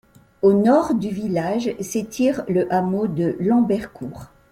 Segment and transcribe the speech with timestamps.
[0.41, 4.31] Au nord du village, s'étire le hameau de Lambercourt.